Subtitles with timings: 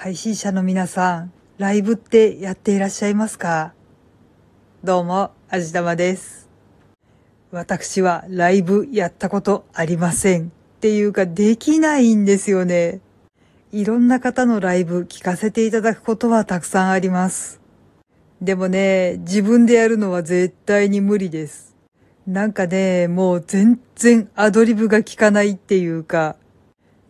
[0.00, 3.74] 配信者の皆さん、ライブってやっていらっしゃいますか？
[4.84, 6.48] どうも、あじたまです。
[7.50, 10.44] 私はライブやったことありません。
[10.44, 13.00] っていうか、できないんですよね。
[13.72, 17.60] いろんな方のライブ聞かせていただくことはたくさんあります。
[18.40, 21.74] でもね、自分でやるのは絶対に無理です。
[22.24, 26.36] なんかね、もう全然アドリブが効かないっていうか、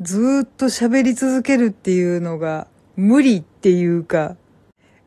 [0.00, 2.66] ずーっと喋り続けるっていうのが
[3.00, 4.36] 無理っていうか、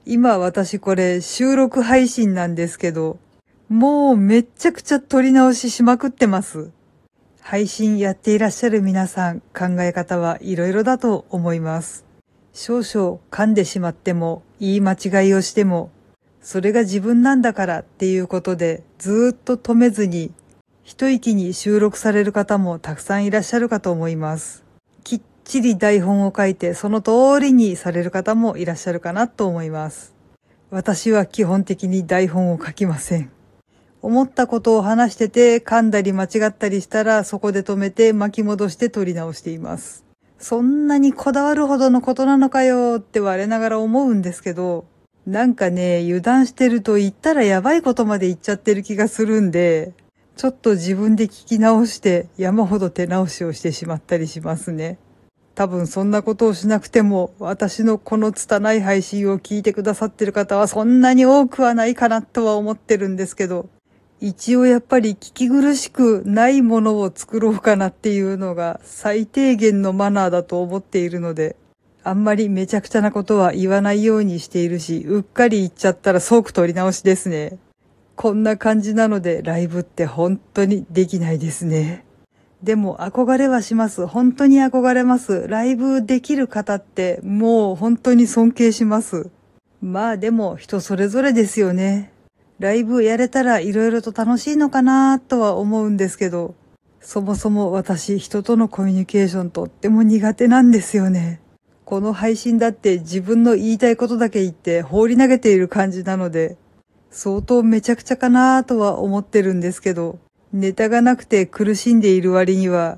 [0.05, 3.19] 今私これ収録配信なんですけど、
[3.67, 6.71] もうめっちゃくちゃ撮り直ししまくってます。
[7.41, 12.05] 配信やっていらっしゃる皆さん考え方はいろいろだと思います。
[12.53, 15.91] 少々噛んでしまっても言い間違いをしても、
[16.41, 20.31] それが自分なんだからっていうことでずっと止めずに
[20.83, 24.63] 一息に収録される方もたくさんいらっしゃるかと思います。
[25.43, 30.13] ちり台本を書いてその通りにされる方もいらっしゃるかなと思います。
[30.69, 33.31] 私は基本的に台本を書きません。
[34.01, 40.05] 思ったことを話してて噛んだり間違ったりしたらそこで止めて巻き戻して撮り直しています。
[40.39, 44.85] そんなにこだわるほどのことなのかよって我ながら思うんですけど、
[45.27, 49.93] なんかね、油断してると言ったらやばいことまで言っちゃってる気がするんで、
[50.35, 54.97] ちょっと自分で聞き直して山ほど手直しをしてしまったりしますね。
[55.61, 63.69] 多分そんなことをしなくても私のこの拙い配信を聞いてくださってる方はそんなに多くはないかなとは思ってるんですけど、
[64.19, 71.55] 一応やっぱり聞き苦しくないものを作ろうかなっていうのが最低限のマナーだと思っているので、
[72.03, 77.59] あんまりめちゃくちゃなことは言わないようにしているし、うっかり言っちゃったら即取り直しですね。
[78.15, 82.03] こんな感じなのでライブって本当にできないですね。
[82.63, 84.05] でも憧れはします。
[84.05, 85.47] 本当に憧れます。
[85.47, 89.29] ライブできる方ってもう本当に尊敬します。
[89.81, 92.11] まあでも人それぞれですよね。
[92.59, 96.53] ライブやれたら色々と楽しいのかなとは思うんですけど、
[96.99, 101.41] そもそも私人とのコミュニケーションとっても苦手なんですよね。
[101.83, 106.57] この配信だって自分の言いたいことだけ言って放り投げている感じなので、
[107.09, 110.19] 相当めちゃくちゃかなとは思ってるんですけど、
[110.53, 112.97] ネタがなくて苦しんでいる割には、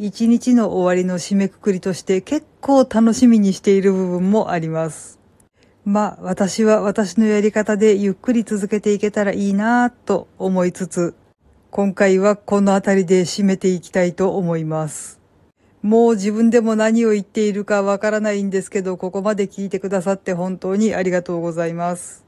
[0.00, 5.20] 一日の終わりの締めくくりとして結構楽しみにしている部分もあります。
[5.84, 11.14] まあ私は私のやり方でゆっくり続けていけたらいいなぁと思いつつ、
[11.70, 15.20] 今回はこの辺りで締めていきたいと思います。
[15.82, 22.27] もう自分でも何を言っているかわからないんですけど、ここまで聞いてくださって本当にありがとうございます。